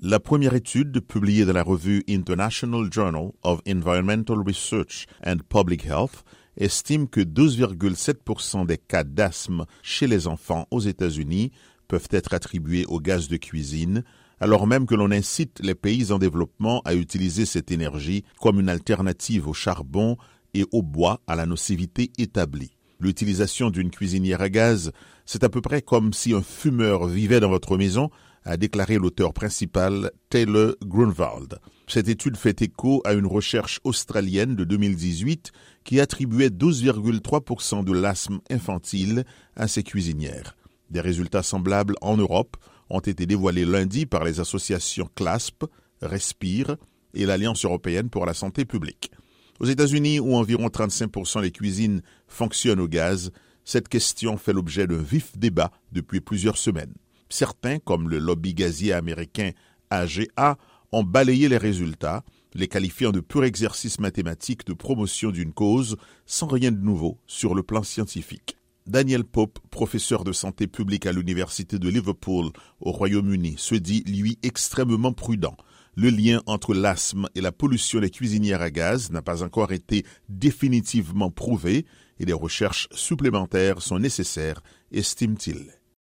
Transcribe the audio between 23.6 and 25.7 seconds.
d'une cuisinière à gaz, c'est à peu